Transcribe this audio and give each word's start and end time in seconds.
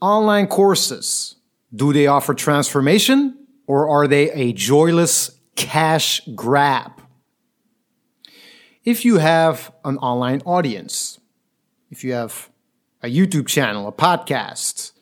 Online 0.00 0.46
courses, 0.46 1.36
do 1.74 1.92
they 1.92 2.06
offer 2.06 2.34
transformation 2.34 3.46
or 3.66 3.88
are 3.88 4.06
they 4.06 4.30
a 4.32 4.52
joyless 4.52 5.38
cash 5.56 6.20
grab? 6.34 6.92
If 8.84 9.04
you 9.04 9.18
have 9.18 9.72
an 9.84 9.96
online 9.98 10.42
audience, 10.44 11.18
if 11.90 12.04
you 12.04 12.12
have 12.12 12.50
a 13.02 13.08
YouTube 13.08 13.46
channel, 13.46 13.88
a 13.88 13.92
podcast, 13.92 14.92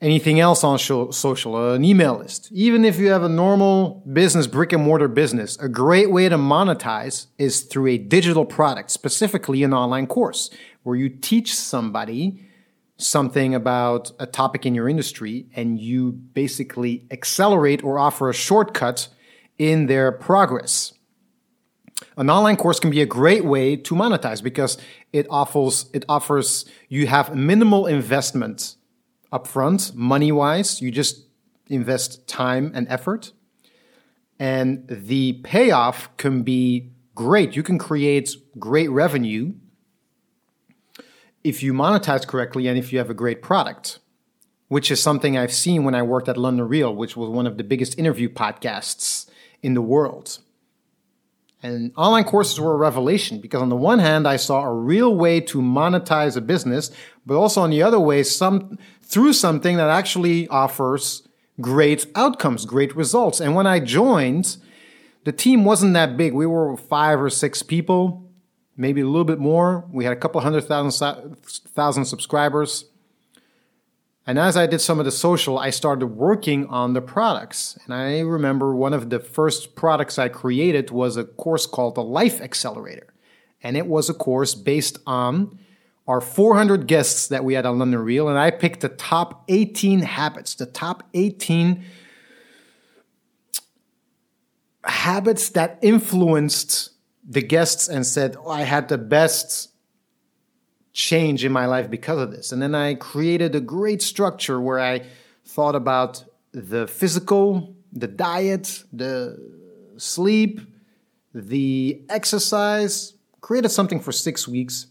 anything 0.00 0.40
else 0.40 0.64
on 0.64 0.78
social, 0.78 1.54
uh, 1.54 1.74
an 1.74 1.84
email 1.84 2.18
list, 2.18 2.50
even 2.50 2.84
if 2.84 2.98
you 2.98 3.10
have 3.10 3.22
a 3.22 3.28
normal 3.28 4.02
business, 4.12 4.46
brick 4.48 4.72
and 4.72 4.82
mortar 4.82 5.08
business, 5.08 5.56
a 5.58 5.68
great 5.68 6.10
way 6.10 6.28
to 6.28 6.36
monetize 6.36 7.26
is 7.38 7.62
through 7.62 7.86
a 7.86 7.98
digital 7.98 8.44
product, 8.44 8.90
specifically 8.90 9.62
an 9.62 9.72
online 9.72 10.08
course 10.08 10.50
where 10.82 10.96
you 10.96 11.08
teach 11.08 11.54
somebody 11.54 12.49
something 13.02 13.54
about 13.54 14.12
a 14.18 14.26
topic 14.26 14.66
in 14.66 14.74
your 14.74 14.88
industry 14.88 15.46
and 15.54 15.80
you 15.80 16.12
basically 16.12 17.06
accelerate 17.10 17.82
or 17.82 17.98
offer 17.98 18.28
a 18.28 18.34
shortcut 18.34 19.08
in 19.58 19.86
their 19.86 20.12
progress. 20.12 20.92
An 22.16 22.30
online 22.30 22.56
course 22.56 22.80
can 22.80 22.90
be 22.90 23.02
a 23.02 23.06
great 23.06 23.44
way 23.44 23.76
to 23.76 23.94
monetize 23.94 24.42
because 24.42 24.78
it 25.12 25.26
offers 25.30 25.90
it 25.92 26.04
offers 26.08 26.64
you 26.88 27.06
have 27.06 27.34
minimal 27.34 27.86
investment 27.86 28.76
upfront, 29.32 29.94
money 29.94 30.32
wise. 30.32 30.80
You 30.80 30.90
just 30.90 31.26
invest 31.68 32.26
time 32.26 32.72
and 32.74 32.86
effort. 32.88 33.32
And 34.38 34.86
the 34.88 35.34
payoff 35.44 36.14
can 36.16 36.42
be 36.42 36.90
great. 37.14 37.54
You 37.54 37.62
can 37.62 37.78
create 37.78 38.34
great 38.58 38.90
revenue 38.90 39.52
if 41.42 41.62
you 41.62 41.72
monetize 41.72 42.26
correctly 42.26 42.66
and 42.66 42.78
if 42.78 42.92
you 42.92 42.98
have 42.98 43.10
a 43.10 43.14
great 43.14 43.42
product, 43.42 43.98
which 44.68 44.90
is 44.90 45.02
something 45.02 45.36
I've 45.36 45.52
seen 45.52 45.84
when 45.84 45.94
I 45.94 46.02
worked 46.02 46.28
at 46.28 46.36
London 46.36 46.68
Real, 46.68 46.94
which 46.94 47.16
was 47.16 47.30
one 47.30 47.46
of 47.46 47.56
the 47.56 47.64
biggest 47.64 47.98
interview 47.98 48.28
podcasts 48.28 49.28
in 49.62 49.74
the 49.74 49.82
world. 49.82 50.38
And 51.62 51.92
online 51.96 52.24
courses 52.24 52.58
were 52.58 52.72
a 52.72 52.76
revelation 52.76 53.40
because 53.40 53.60
on 53.60 53.68
the 53.68 53.76
one 53.76 53.98
hand, 53.98 54.26
I 54.26 54.36
saw 54.36 54.62
a 54.62 54.72
real 54.72 55.14
way 55.14 55.40
to 55.40 55.60
monetize 55.60 56.36
a 56.36 56.40
business, 56.40 56.90
but 57.26 57.36
also 57.36 57.60
on 57.62 57.70
the 57.70 57.82
other 57.82 58.00
way, 58.00 58.22
some 58.22 58.78
through 59.02 59.34
something 59.34 59.76
that 59.76 59.88
actually 59.88 60.48
offers 60.48 61.26
great 61.60 62.06
outcomes, 62.14 62.64
great 62.64 62.96
results. 62.96 63.40
And 63.40 63.54
when 63.54 63.66
I 63.66 63.80
joined, 63.80 64.56
the 65.24 65.32
team 65.32 65.64
wasn't 65.64 65.94
that 65.94 66.16
big. 66.16 66.32
We 66.32 66.46
were 66.46 66.76
five 66.76 67.20
or 67.20 67.28
six 67.28 67.62
people, 67.62 68.29
maybe 68.76 69.00
a 69.00 69.06
little 69.06 69.24
bit 69.24 69.38
more. 69.38 69.84
We 69.90 70.04
had 70.04 70.12
a 70.12 70.16
couple 70.16 70.40
hundred 70.40 70.62
thousand, 70.62 71.36
thousand 71.74 72.04
subscribers. 72.06 72.86
And 74.26 74.38
as 74.38 74.56
I 74.56 74.66
did 74.66 74.80
some 74.80 74.98
of 74.98 75.04
the 75.04 75.10
social, 75.10 75.58
I 75.58 75.70
started 75.70 76.06
working 76.06 76.66
on 76.66 76.92
the 76.92 77.00
products. 77.00 77.78
And 77.84 77.94
I 77.94 78.20
remember 78.20 78.74
one 78.74 78.92
of 78.92 79.10
the 79.10 79.18
first 79.18 79.74
products 79.74 80.18
I 80.18 80.28
created 80.28 80.90
was 80.90 81.16
a 81.16 81.24
course 81.24 81.66
called 81.66 81.94
the 81.94 82.02
Life 82.04 82.40
Accelerator. 82.40 83.12
And 83.62 83.76
it 83.76 83.86
was 83.86 84.08
a 84.08 84.14
course 84.14 84.54
based 84.54 84.98
on 85.06 85.58
our 86.06 86.20
400 86.20 86.86
guests 86.86 87.28
that 87.28 87.44
we 87.44 87.54
had 87.54 87.66
on 87.66 87.78
London 87.78 88.00
Real. 88.00 88.28
And 88.28 88.38
I 88.38 88.50
picked 88.50 88.80
the 88.80 88.88
top 88.88 89.44
18 89.48 90.00
habits, 90.00 90.54
the 90.54 90.66
top 90.66 91.02
18 91.14 91.84
habits 94.84 95.50
that 95.50 95.78
influenced 95.82 96.90
the 97.30 97.40
guests 97.40 97.88
and 97.88 98.04
said, 98.04 98.36
oh, 98.44 98.50
I 98.50 98.62
had 98.62 98.88
the 98.88 98.98
best 98.98 99.70
change 100.92 101.44
in 101.44 101.52
my 101.52 101.66
life 101.66 101.88
because 101.88 102.18
of 102.18 102.32
this. 102.32 102.50
And 102.50 102.60
then 102.60 102.74
I 102.74 102.94
created 102.94 103.54
a 103.54 103.60
great 103.60 104.02
structure 104.02 104.60
where 104.60 104.80
I 104.80 105.02
thought 105.44 105.76
about 105.76 106.24
the 106.50 106.88
physical, 106.88 107.76
the 107.92 108.08
diet, 108.08 108.82
the 108.92 109.38
sleep, 109.96 110.60
the 111.32 112.02
exercise, 112.08 113.14
created 113.40 113.68
something 113.68 114.00
for 114.00 114.10
six 114.10 114.48
weeks. 114.48 114.88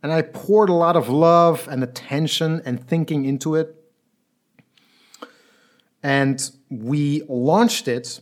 And 0.00 0.12
I 0.12 0.22
poured 0.22 0.68
a 0.68 0.74
lot 0.74 0.94
of 0.94 1.08
love 1.08 1.66
and 1.68 1.82
attention 1.82 2.62
and 2.64 2.86
thinking 2.86 3.24
into 3.24 3.56
it. 3.56 3.74
And 6.04 6.48
we 6.70 7.22
launched 7.28 7.88
it. 7.88 8.20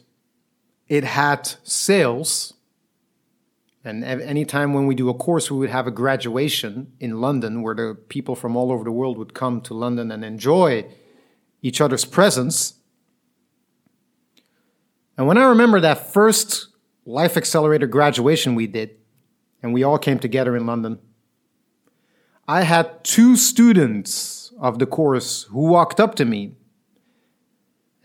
It 0.89 1.05
had 1.05 1.53
sales 1.65 2.55
and 3.85 4.05
anytime 4.05 4.75
when 4.75 4.87
we 4.87 4.95
do 4.95 5.09
a 5.09 5.15
course, 5.15 5.51
we 5.51 5.59
would 5.59 5.71
have 5.71 5.89
a 5.89 5.91
graduation 5.91 6.93
in 7.01 7.21
London 7.21 7.63
where 7.63 7.75
the 7.75 7.97
people 8.09 8.37
from 8.37 8.57
all 8.57 8.71
over 8.71 8.85
the 8.85 8.93
world 8.93 9.19
would 9.19 9.35
come 9.35 9.61
to 9.63 9.75
London 9.75 10.13
and 10.13 10.25
enjoy 10.25 10.87
each 11.63 11.81
other's 11.81 12.05
presence. 12.05 12.75
And 15.19 15.27
when 15.27 15.37
I 15.37 15.45
remember 15.45 15.81
that 15.81 16.13
first 16.13 16.69
Life 17.05 17.37
Accelerator 17.37 17.89
graduation 17.89 18.55
we 18.55 18.69
did, 18.69 18.91
and 19.63 19.73
we 19.73 19.83
all 19.83 19.99
came 19.99 20.21
together 20.21 20.57
in 20.57 20.65
London, 20.65 20.99
I 22.47 22.63
had 22.63 23.03
two 23.03 23.37
students 23.37 24.53
of 24.61 24.79
the 24.79 24.87
course 24.87 25.45
who 25.45 25.67
walked 25.67 25.99
up 25.99 26.15
to 26.17 26.25
me 26.25 26.55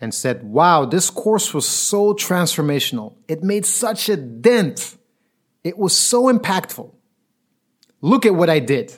and 0.01 0.13
said, 0.13 0.44
Wow, 0.44 0.85
this 0.85 1.11
course 1.11 1.53
was 1.53 1.67
so 1.67 2.13
transformational. 2.13 3.15
It 3.27 3.44
made 3.44 3.65
such 3.65 4.09
a 4.09 4.17
dent 4.17 4.97
it 5.67 5.78
was 5.78 5.95
so 5.95 6.23
impactful. 6.23 6.91
Look 8.01 8.25
at 8.25 8.33
what 8.33 8.50
I 8.50 8.59
did. 8.59 8.94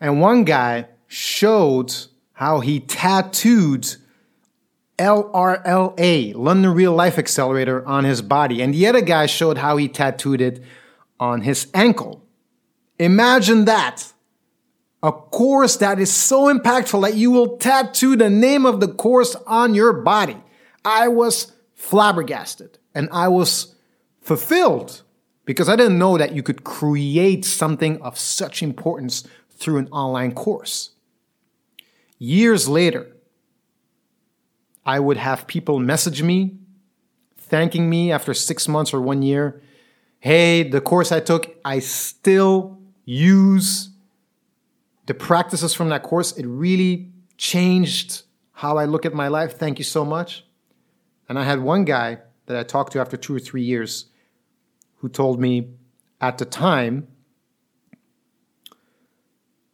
And 0.00 0.20
one 0.20 0.44
guy 0.44 0.88
showed 1.06 1.94
how 2.32 2.60
he 2.60 2.80
tattooed 2.80 3.94
LRLA, 4.98 6.34
London 6.34 6.74
Real 6.74 6.92
Life 6.92 7.18
Accelerator, 7.18 7.86
on 7.86 8.04
his 8.04 8.20
body. 8.20 8.60
And 8.60 8.74
the 8.74 8.86
other 8.86 9.00
guy 9.00 9.26
showed 9.26 9.58
how 9.58 9.76
he 9.76 9.88
tattooed 9.88 10.40
it 10.40 10.62
on 11.18 11.40
his 11.40 11.68
ankle. 11.72 12.22
Imagine 12.98 13.64
that. 13.64 14.12
A 15.02 15.12
course 15.12 15.76
that 15.76 15.98
is 15.98 16.12
so 16.12 16.52
impactful 16.52 17.02
that 17.02 17.14
you 17.14 17.30
will 17.30 17.56
tattoo 17.58 18.16
the 18.16 18.30
name 18.30 18.64
of 18.64 18.80
the 18.80 18.88
course 18.88 19.36
on 19.46 19.74
your 19.74 19.92
body. 19.92 20.36
I 20.84 21.08
was 21.08 21.52
flabbergasted 21.74 22.78
and 22.94 23.08
I 23.12 23.28
was 23.28 23.74
fulfilled 24.24 25.02
because 25.44 25.68
I 25.68 25.76
didn't 25.76 25.98
know 25.98 26.16
that 26.16 26.34
you 26.34 26.42
could 26.42 26.64
create 26.64 27.44
something 27.44 28.00
of 28.00 28.18
such 28.18 28.62
importance 28.62 29.28
through 29.50 29.76
an 29.76 29.88
online 29.88 30.32
course. 30.32 30.90
Years 32.18 32.68
later, 32.68 33.14
I 34.86 34.98
would 34.98 35.18
have 35.18 35.46
people 35.46 35.78
message 35.78 36.22
me 36.22 36.56
thanking 37.36 37.88
me 37.88 38.10
after 38.10 38.32
six 38.32 38.66
months 38.66 38.94
or 38.94 39.00
one 39.00 39.22
year. 39.22 39.62
Hey, 40.20 40.62
the 40.62 40.80
course 40.80 41.12
I 41.12 41.20
took, 41.20 41.56
I 41.64 41.78
still 41.78 42.78
use 43.04 43.90
the 45.06 45.14
practices 45.14 45.74
from 45.74 45.90
that 45.90 46.02
course. 46.02 46.32
It 46.32 46.46
really 46.46 47.10
changed 47.36 48.22
how 48.52 48.78
I 48.78 48.86
look 48.86 49.04
at 49.04 49.12
my 49.12 49.28
life. 49.28 49.58
Thank 49.58 49.78
you 49.78 49.84
so 49.84 50.04
much. 50.04 50.46
And 51.28 51.38
I 51.38 51.44
had 51.44 51.60
one 51.60 51.84
guy 51.84 52.18
that 52.46 52.56
I 52.56 52.62
talked 52.62 52.92
to 52.94 53.00
after 53.00 53.18
two 53.18 53.34
or 53.34 53.38
three 53.38 53.62
years 53.62 54.06
who 55.04 55.10
told 55.10 55.38
me 55.38 55.68
at 56.18 56.38
the 56.38 56.46
time 56.46 57.06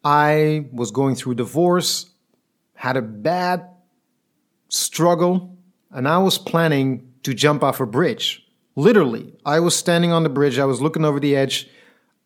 I 0.03 0.67
was 0.73 0.91
going 0.91 1.15
through 1.15 1.37
divorce, 1.37 2.11
had 2.75 2.97
a 2.97 3.03
bad 3.03 3.69
struggle, 4.69 5.57
and 5.93 6.09
I 6.09 6.19
was 6.19 6.37
planning 6.37 7.13
to 7.23 7.33
jump 7.33 7.63
off 7.63 7.79
a 7.79 7.87
bridge. 7.87 8.45
Literally, 8.75 9.33
I 9.47 9.61
was 9.61 9.77
standing 9.77 10.11
on 10.11 10.25
the 10.25 10.29
bridge, 10.29 10.59
I 10.59 10.65
was 10.65 10.81
looking 10.81 11.05
over 11.05 11.21
the 11.21 11.37
edge. 11.37 11.71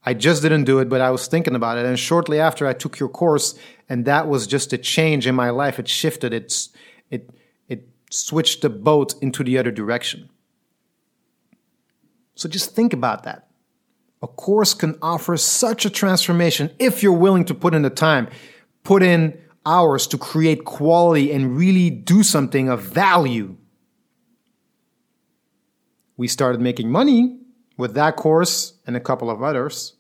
I 0.07 0.15
just 0.15 0.41
didn't 0.41 0.65
do 0.65 0.79
it, 0.79 0.89
but 0.89 1.03
I 1.03 1.11
was 1.11 1.27
thinking 1.27 1.55
about 1.55 1.77
it. 1.77 1.85
And 1.85 1.99
shortly 1.99 2.41
after, 2.41 2.67
I 2.67 2.73
took 2.73 2.99
your 2.99 3.11
course, 3.11 3.55
and 3.87 4.07
that 4.07 4.29
was 4.29 4.47
just 4.47 4.73
a 4.73 4.79
change 4.79 5.27
in 5.27 5.35
my 5.35 5.51
life. 5.51 5.79
It 5.79 5.89
shifted, 5.89 6.33
it's, 6.33 6.71
it, 7.11 7.29
it 7.69 7.87
switched 8.11 8.63
the 8.63 8.71
boat 8.71 9.15
into 9.21 9.45
the 9.45 9.59
other 9.59 9.71
direction. 9.71 10.31
So 12.35 12.49
just 12.49 12.75
think 12.75 12.93
about 12.93 13.23
that. 13.25 13.49
A 14.23 14.27
course 14.27 14.75
can 14.75 14.99
offer 15.03 15.37
such 15.37 15.85
a 15.85 15.91
transformation 15.91 16.71
if 16.79 17.03
you're 17.03 17.13
willing 17.13 17.45
to 17.47 17.55
put 17.55 17.75
in 17.75 17.83
the 17.83 17.91
time, 17.91 18.29
put 18.83 19.03
in 19.03 19.39
hours 19.67 20.07
to 20.09 20.19
create 20.19 20.65
quality 20.65 21.33
and 21.33 21.57
really 21.57 21.91
do 21.91 22.23
something 22.23 22.69
of 22.69 22.81
value. 22.81 23.57
We 26.17 26.29
started 26.29 26.61
making 26.61 26.91
money 26.91 27.39
with 27.77 27.95
that 27.95 28.17
course 28.17 28.75
and 28.87 28.97
a 28.97 29.01
couple 29.01 29.31
of 29.31 29.43
others. 29.43 29.95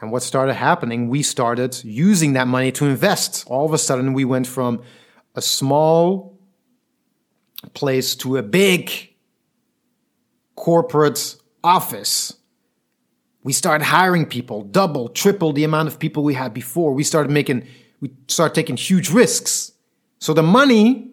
And 0.00 0.12
what 0.12 0.22
started 0.22 0.54
happening, 0.54 1.08
we 1.08 1.22
started 1.22 1.82
using 1.82 2.34
that 2.34 2.46
money 2.46 2.72
to 2.72 2.86
invest. 2.86 3.44
All 3.46 3.64
of 3.64 3.72
a 3.72 3.78
sudden, 3.78 4.12
we 4.12 4.24
went 4.24 4.46
from 4.46 4.82
a 5.34 5.40
small 5.40 6.38
place 7.72 8.14
to 8.16 8.36
a 8.36 8.42
big 8.42 9.13
corporate 10.64 11.36
office 11.62 12.32
We 13.44 13.52
started 13.52 13.84
hiring 13.84 14.24
people, 14.24 14.62
double, 14.62 15.10
triple 15.10 15.52
the 15.52 15.64
amount 15.64 15.88
of 15.88 15.98
people 15.98 16.24
we 16.24 16.32
had 16.32 16.54
before. 16.54 16.94
We 16.94 17.04
started 17.04 17.30
making, 17.30 17.66
we 18.00 18.10
started 18.26 18.54
taking 18.54 18.78
huge 18.78 19.10
risks. 19.10 19.72
So 20.18 20.32
the 20.32 20.42
money 20.42 21.10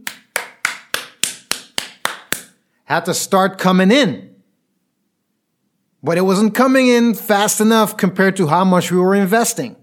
had 2.85 3.03
to 3.05 3.13
start 3.13 3.57
coming 3.57 3.91
in. 3.91 4.33
But 6.01 6.17
it 6.17 6.21
wasn't 6.21 6.55
coming 6.55 6.87
in 6.87 7.13
fast 7.13 7.59
enough 7.59 7.97
compared 7.97 8.37
to 8.37 8.47
how 8.47 8.63
much 8.63 8.91
we 8.91 8.97
were 8.97 9.13
investing. 9.13 9.75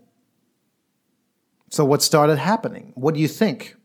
So 1.69 1.85
what 1.85 2.03
started 2.03 2.39
happening? 2.39 2.93
What 2.95 3.15
do 3.15 3.21
you 3.21 3.29
think? 3.29 3.77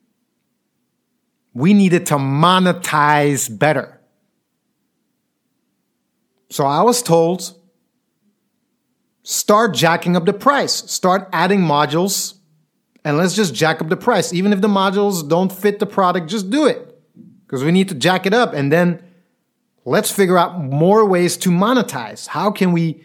We 1.54 1.74
needed 1.74 2.06
to 2.08 2.16
monetize 2.16 3.50
better. 3.60 4.00
So 6.54 6.68
I 6.68 6.84
was 6.84 7.02
told 7.02 7.58
start 9.24 9.74
jacking 9.74 10.16
up 10.16 10.26
the 10.26 10.34
price, 10.34 10.72
start 10.72 11.28
adding 11.34 11.62
modules, 11.62 12.36
and 13.04 13.18
let's 13.18 13.36
just 13.36 13.56
jack 13.56 13.82
up 13.82 13.90
the 13.90 13.98
price. 13.98 14.32
Even 14.32 14.54
if 14.54 14.62
the 14.62 14.68
modules 14.68 15.28
don't 15.28 15.52
fit 15.52 15.80
the 15.80 15.88
product, 15.88 16.30
just 16.30 16.52
do 16.52 16.68
it 16.68 16.96
because 17.44 17.64
we 17.64 17.72
need 17.72 17.90
to 17.90 17.96
jack 17.96 18.28
it 18.28 18.36
up. 18.36 18.54
And 18.54 18.72
then 18.72 19.04
let's 19.84 20.12
figure 20.12 20.38
out 20.38 20.62
more 20.64 21.04
ways 21.06 21.38
to 21.38 21.50
monetize. 21.50 22.28
How 22.28 22.52
can 22.52 22.72
we 22.72 23.04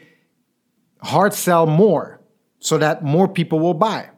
hard 1.01 1.33
sell 1.33 1.65
more 1.65 2.21
so 2.59 2.77
that 2.77 3.03
more 3.03 3.27
people 3.27 3.61
will 3.61 3.73
buy? 3.73 4.11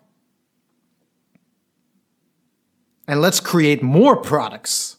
And 3.07 3.21
let's 3.21 3.39
create 3.39 3.81
more 3.81 4.17
products 4.17 4.97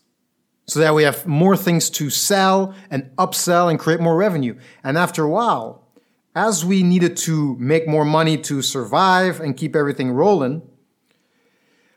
so 0.68 0.80
that 0.80 0.94
we 0.94 1.04
have 1.04 1.28
more 1.28 1.58
things 1.58 1.90
to 1.90 2.10
sell 2.10 2.74
and 2.90 3.10
upsell 3.18 3.70
and 3.70 3.80
create 3.80 4.00
more 4.00 4.16
revenue. 4.16 4.56
And 4.84 4.98
after 4.98 5.24
a 5.24 5.30
while, 5.30 5.88
as 6.36 6.64
we 6.64 6.84
needed 6.84 7.18
to 7.18 7.56
make 7.58 7.88
more 7.88 8.06
money 8.06 8.38
to 8.38 8.62
survive 8.62 9.40
and 9.40 9.58
keep 9.58 9.76
everything 9.76 10.12
rolling, 10.12 10.62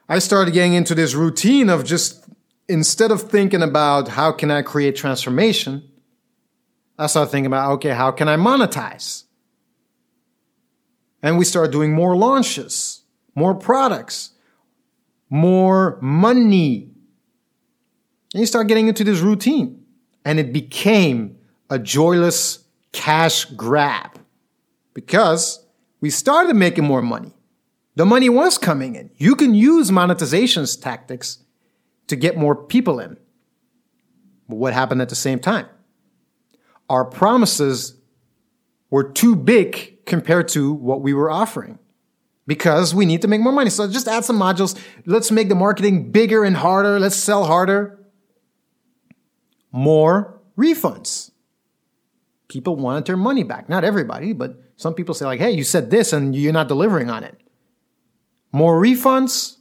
I 0.08 0.18
started 0.18 0.52
getting 0.52 0.74
into 0.74 0.94
this 0.94 1.14
routine 1.14 1.70
of 1.70 1.84
just 1.84 2.28
instead 2.68 3.10
of 3.10 3.22
thinking 3.22 3.62
about 3.62 4.08
how 4.08 4.32
can 4.32 4.50
I 4.50 4.62
create 4.62 4.96
transformation, 4.96 5.88
I 6.98 7.06
started 7.06 7.30
thinking 7.30 7.46
about 7.46 7.72
okay, 7.72 7.90
how 7.90 8.10
can 8.10 8.28
I 8.28 8.36
monetize? 8.36 9.24
And 11.22 11.38
we 11.38 11.44
started 11.44 11.72
doing 11.72 11.92
more 11.92 12.16
launches, 12.16 13.02
more 13.34 13.54
products, 13.54 14.32
more 15.30 15.98
money. 16.02 16.90
And 18.34 18.40
you 18.40 18.46
start 18.46 18.66
getting 18.66 18.88
into 18.88 19.04
this 19.04 19.20
routine. 19.20 19.84
And 20.24 20.40
it 20.40 20.52
became 20.52 21.38
a 21.70 21.78
joyless 21.78 22.64
cash 22.92 23.44
grab 23.46 24.18
because 24.92 25.64
we 26.00 26.10
started 26.10 26.54
making 26.54 26.84
more 26.84 27.00
money. 27.00 27.32
The 27.94 28.04
money 28.04 28.28
was 28.28 28.58
coming 28.58 28.96
in. 28.96 29.10
You 29.16 29.36
can 29.36 29.54
use 29.54 29.92
monetization 29.92 30.66
tactics 30.80 31.38
to 32.08 32.16
get 32.16 32.36
more 32.36 32.56
people 32.56 32.98
in. 32.98 33.16
But 34.48 34.56
what 34.56 34.72
happened 34.72 35.00
at 35.00 35.08
the 35.08 35.14
same 35.14 35.38
time? 35.38 35.66
Our 36.90 37.04
promises 37.04 37.94
were 38.90 39.04
too 39.04 39.36
big 39.36 40.04
compared 40.06 40.48
to 40.48 40.72
what 40.72 41.02
we 41.02 41.14
were 41.14 41.30
offering 41.30 41.78
because 42.46 42.94
we 42.94 43.06
need 43.06 43.22
to 43.22 43.28
make 43.28 43.40
more 43.40 43.52
money. 43.52 43.70
So 43.70 43.88
just 43.88 44.08
add 44.08 44.24
some 44.24 44.38
modules. 44.38 44.78
Let's 45.06 45.30
make 45.30 45.48
the 45.48 45.54
marketing 45.54 46.10
bigger 46.10 46.44
and 46.44 46.56
harder. 46.56 46.98
Let's 46.98 47.16
sell 47.16 47.44
harder. 47.44 48.03
More 49.74 50.40
refunds. 50.56 51.32
People 52.46 52.76
wanted 52.76 53.06
their 53.06 53.16
money 53.16 53.42
back. 53.42 53.68
Not 53.68 53.82
everybody, 53.82 54.32
but 54.32 54.62
some 54.76 54.94
people 54.94 55.16
say 55.16 55.24
like, 55.24 55.40
"Hey, 55.40 55.50
you 55.50 55.64
said 55.64 55.90
this 55.90 56.12
and 56.12 56.32
you're 56.36 56.52
not 56.52 56.68
delivering 56.68 57.10
on 57.10 57.24
it." 57.24 57.40
More 58.52 58.80
refunds 58.80 59.56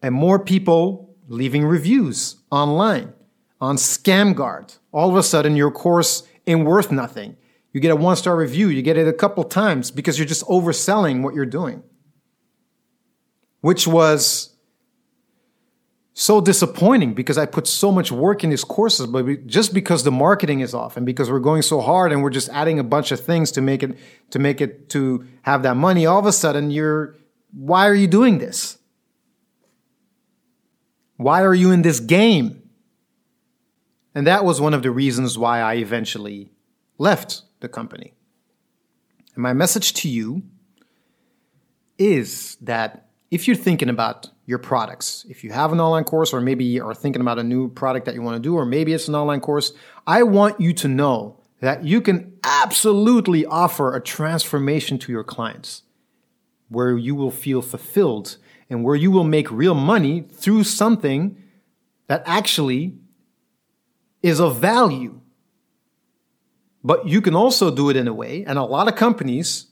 and 0.00 0.14
more 0.14 0.38
people 0.38 1.14
leaving 1.28 1.66
reviews 1.66 2.36
online 2.50 3.12
on 3.60 3.76
ScamGuard. 3.76 4.78
All 4.90 5.10
of 5.10 5.16
a 5.16 5.22
sudden 5.22 5.54
your 5.54 5.70
course 5.70 6.22
ain't 6.46 6.64
worth 6.64 6.90
nothing. 6.90 7.36
You 7.74 7.80
get 7.82 7.90
a 7.90 7.96
one 7.96 8.16
star 8.16 8.34
review, 8.36 8.68
you 8.68 8.80
get 8.80 8.96
it 8.96 9.06
a 9.06 9.12
couple 9.12 9.44
times 9.44 9.90
because 9.90 10.18
you're 10.18 10.26
just 10.34 10.46
overselling 10.46 11.20
what 11.22 11.34
you're 11.34 11.44
doing. 11.44 11.82
Which 13.60 13.86
was 13.86 14.56
so 16.14 16.40
disappointing 16.40 17.14
because 17.14 17.38
I 17.38 17.46
put 17.46 17.66
so 17.66 17.90
much 17.90 18.12
work 18.12 18.44
in 18.44 18.50
these 18.50 18.64
courses, 18.64 19.06
but 19.06 19.46
just 19.46 19.72
because 19.72 20.04
the 20.04 20.10
marketing 20.10 20.60
is 20.60 20.74
off 20.74 20.96
and 20.96 21.06
because 21.06 21.30
we're 21.30 21.40
going 21.40 21.62
so 21.62 21.80
hard 21.80 22.12
and 22.12 22.22
we're 22.22 22.30
just 22.30 22.50
adding 22.50 22.78
a 22.78 22.84
bunch 22.84 23.12
of 23.12 23.20
things 23.20 23.50
to 23.52 23.62
make 23.62 23.82
it 23.82 23.96
to 24.30 24.38
make 24.38 24.60
it 24.60 24.90
to 24.90 25.26
have 25.42 25.62
that 25.62 25.76
money, 25.76 26.04
all 26.04 26.18
of 26.18 26.26
a 26.26 26.32
sudden 26.32 26.70
you're 26.70 27.16
why 27.52 27.88
are 27.88 27.94
you 27.94 28.06
doing 28.06 28.38
this? 28.38 28.78
Why 31.16 31.42
are 31.42 31.54
you 31.54 31.70
in 31.70 31.82
this 31.82 32.00
game? 32.00 32.62
And 34.14 34.26
that 34.26 34.44
was 34.44 34.60
one 34.60 34.74
of 34.74 34.82
the 34.82 34.90
reasons 34.90 35.38
why 35.38 35.60
I 35.60 35.74
eventually 35.74 36.50
left 36.98 37.42
the 37.60 37.68
company. 37.68 38.12
And 39.34 39.42
my 39.42 39.54
message 39.54 39.94
to 39.94 40.08
you 40.08 40.42
is 41.96 42.56
that 42.60 43.08
if 43.30 43.46
you're 43.46 43.56
thinking 43.56 43.88
about 43.88 44.28
your 44.44 44.58
products, 44.58 45.24
if 45.28 45.44
you 45.44 45.52
have 45.52 45.72
an 45.72 45.80
online 45.80 46.04
course, 46.04 46.32
or 46.32 46.40
maybe 46.40 46.80
are 46.80 46.94
thinking 46.94 47.22
about 47.22 47.38
a 47.38 47.44
new 47.44 47.68
product 47.68 48.06
that 48.06 48.14
you 48.14 48.22
want 48.22 48.36
to 48.36 48.40
do, 48.40 48.56
or 48.56 48.66
maybe 48.66 48.92
it's 48.92 49.08
an 49.08 49.14
online 49.14 49.40
course, 49.40 49.72
I 50.06 50.24
want 50.24 50.60
you 50.60 50.72
to 50.74 50.88
know 50.88 51.38
that 51.60 51.84
you 51.84 52.00
can 52.00 52.36
absolutely 52.42 53.46
offer 53.46 53.94
a 53.94 54.00
transformation 54.00 54.98
to 54.98 55.12
your 55.12 55.22
clients 55.22 55.82
where 56.68 56.96
you 56.96 57.14
will 57.14 57.30
feel 57.30 57.62
fulfilled 57.62 58.36
and 58.68 58.82
where 58.82 58.96
you 58.96 59.10
will 59.10 59.24
make 59.24 59.50
real 59.50 59.74
money 59.74 60.22
through 60.22 60.64
something 60.64 61.40
that 62.08 62.22
actually 62.26 62.96
is 64.22 64.40
of 64.40 64.56
value. 64.56 65.20
But 66.82 67.06
you 67.06 67.20
can 67.20 67.36
also 67.36 67.70
do 67.70 67.90
it 67.90 67.96
in 67.96 68.08
a 68.08 68.14
way, 68.14 68.44
and 68.44 68.58
a 68.58 68.64
lot 68.64 68.88
of 68.88 68.96
companies, 68.96 69.66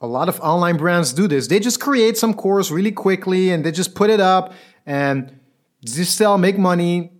a 0.00 0.06
lot 0.06 0.28
of 0.28 0.38
online 0.40 0.76
brands 0.76 1.12
do 1.12 1.26
this. 1.26 1.48
They 1.48 1.60
just 1.60 1.80
create 1.80 2.16
some 2.16 2.34
course 2.34 2.70
really 2.70 2.92
quickly 2.92 3.50
and 3.50 3.64
they 3.64 3.72
just 3.72 3.94
put 3.94 4.10
it 4.10 4.20
up 4.20 4.52
and 4.86 5.38
just 5.84 6.16
sell, 6.16 6.38
make 6.38 6.58
money. 6.58 7.12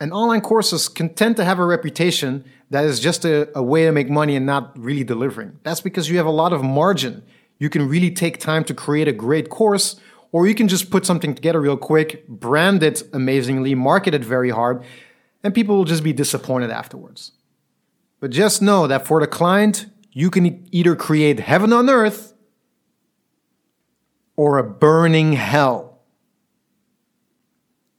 And 0.00 0.12
online 0.12 0.40
courses 0.40 0.88
can 0.88 1.14
tend 1.14 1.36
to 1.36 1.44
have 1.44 1.58
a 1.58 1.64
reputation 1.64 2.44
that 2.70 2.84
is 2.84 3.00
just 3.00 3.24
a, 3.24 3.56
a 3.56 3.62
way 3.62 3.84
to 3.84 3.92
make 3.92 4.10
money 4.10 4.34
and 4.34 4.46
not 4.46 4.76
really 4.78 5.04
delivering. 5.04 5.58
That's 5.62 5.80
because 5.80 6.08
you 6.08 6.16
have 6.16 6.26
a 6.26 6.30
lot 6.30 6.52
of 6.52 6.62
margin. 6.62 7.22
You 7.58 7.70
can 7.70 7.88
really 7.88 8.10
take 8.10 8.38
time 8.38 8.64
to 8.64 8.74
create 8.74 9.06
a 9.06 9.12
great 9.12 9.48
course, 9.48 10.00
or 10.32 10.46
you 10.46 10.54
can 10.54 10.66
just 10.66 10.90
put 10.90 11.06
something 11.06 11.34
together 11.34 11.60
real 11.60 11.76
quick, 11.76 12.26
brand 12.26 12.82
it 12.82 13.02
amazingly, 13.12 13.74
market 13.74 14.14
it 14.14 14.24
very 14.24 14.50
hard, 14.50 14.82
and 15.44 15.54
people 15.54 15.76
will 15.76 15.84
just 15.84 16.02
be 16.02 16.12
disappointed 16.12 16.70
afterwards. 16.70 17.32
But 18.18 18.30
just 18.30 18.60
know 18.60 18.86
that 18.88 19.06
for 19.06 19.20
the 19.20 19.26
client, 19.26 19.86
you 20.14 20.30
can 20.30 20.66
either 20.70 20.94
create 20.94 21.40
heaven 21.40 21.72
on 21.72 21.90
earth 21.90 22.34
or 24.36 24.58
a 24.58 24.64
burning 24.64 25.32
hell. 25.32 26.02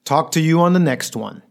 Talk 0.06 0.32
to 0.32 0.40
you 0.40 0.62
on 0.62 0.72
the 0.72 0.80
next 0.80 1.16
one. 1.18 1.44